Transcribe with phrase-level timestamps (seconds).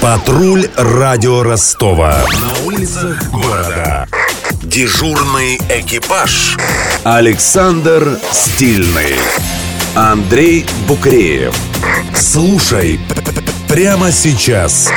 [0.00, 2.16] Патруль радио Ростова.
[2.40, 4.06] На улицах города.
[4.62, 6.56] Дежурный экипаж.
[7.02, 9.16] Александр Стильный.
[9.96, 11.54] Андрей Букреев.
[12.14, 13.00] Слушай
[13.68, 14.88] прямо сейчас.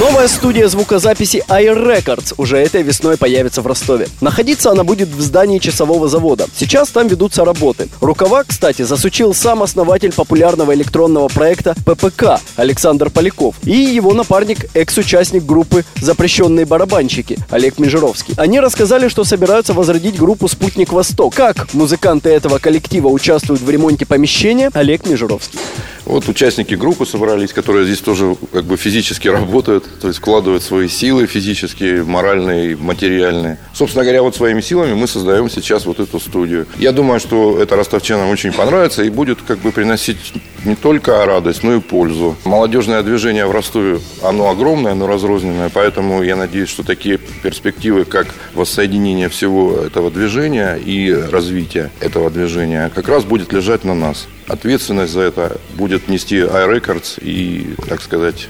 [0.00, 4.08] Новая студия звукозаписи Air Records уже этой весной появится в Ростове.
[4.22, 6.46] Находиться она будет в здании часового завода.
[6.56, 7.90] Сейчас там ведутся работы.
[8.00, 15.44] Рукава, кстати, засучил сам основатель популярного электронного проекта ППК Александр Поляков и его напарник, экс-участник
[15.44, 18.32] группы «Запрещенные барабанщики» Олег Межеровский.
[18.38, 21.34] Они рассказали, что собираются возродить группу «Спутник Восток».
[21.34, 25.58] Как музыканты этого коллектива участвуют в ремонте помещения, Олег Межеровский.
[26.04, 30.88] Вот участники группы собрались, которые здесь тоже как бы физически работают, то есть вкладывают свои
[30.88, 33.58] силы физические, моральные, материальные.
[33.82, 36.68] Собственно говоря, вот своими силами мы создаем сейчас вот эту студию.
[36.78, 41.64] Я думаю, что это ростовчанам очень понравится и будет как бы приносить не только радость,
[41.64, 42.36] но и пользу.
[42.44, 48.28] Молодежное движение в Ростове, оно огромное, оно разрозненное, поэтому я надеюсь, что такие перспективы, как
[48.54, 54.28] воссоединение всего этого движения и развитие этого движения, как раз будет лежать на нас.
[54.46, 58.48] Ответственность за это будет нести iRecords и, так сказать,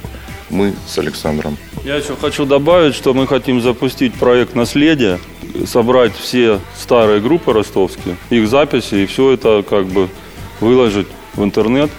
[0.53, 1.56] мы с Александром.
[1.84, 5.19] Я еще хочу добавить, что мы хотим запустить проект «Наследие»,
[5.67, 10.08] собрать все старые группы ростовские, их записи, и все это как бы
[10.61, 11.91] выложить в интернет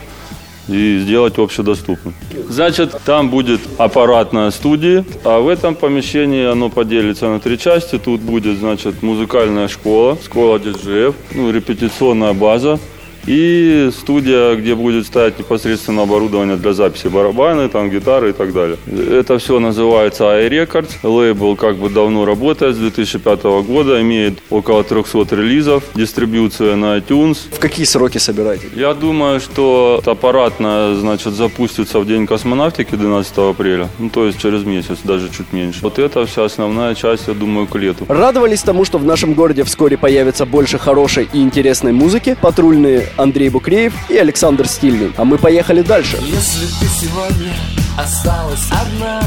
[0.70, 2.14] и сделать общедоступным.
[2.48, 8.00] Значит, там будет аппаратная студия, а в этом помещении оно поделится на три части.
[8.00, 12.80] Тут будет, значит, музыкальная школа, школа диджеев, ну, репетиционная база,
[13.26, 18.78] и студия, где будет стоять непосредственно оборудование для записи барабаны, там гитары и так далее.
[18.88, 20.90] Это все называется iRecords.
[21.04, 27.38] Лейбл как бы давно работает, с 2005 года, имеет около 300 релизов, дистрибьюция на iTunes.
[27.52, 28.68] В какие сроки собираете?
[28.76, 34.64] Я думаю, что аппаратно, значит, запустится в день космонавтики 12 апреля, ну, то есть через
[34.64, 35.80] месяц, даже чуть меньше.
[35.82, 38.06] Вот это вся основная часть, я думаю, к лету.
[38.08, 42.38] Радовались тому, что в нашем городе вскоре появится больше хорошей и интересной музыки.
[42.42, 45.12] Патрульные Андрей Букреев и Александр Стильный.
[45.18, 46.18] А мы поехали дальше.
[46.22, 47.54] Если ты сегодня
[47.98, 49.22] осталась одна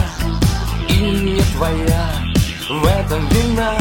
[0.88, 2.10] и не твоя
[2.68, 3.78] в этом вина,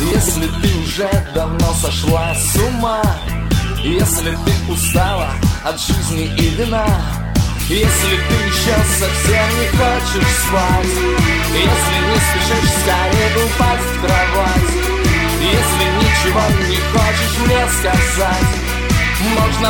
[0.00, 3.02] если ты уже давно сошла с ума,
[3.82, 5.30] если ты устала
[5.64, 6.86] от жизни и вина,
[7.68, 10.94] если ты еще совсем не хочешь спать,
[11.52, 14.04] если не спешишь скорее упасть в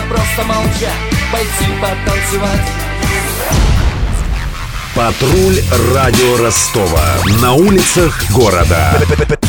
[0.09, 0.91] просто молча
[1.33, 2.61] пойти потанцевать
[4.95, 5.61] Патруль
[5.95, 7.05] радио Ростова.
[7.43, 8.99] На улицах города.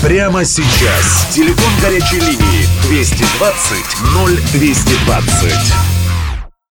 [0.02, 1.28] Прямо сейчас.
[1.34, 3.78] Телефон горячей линии 220
[4.52, 5.97] 0220.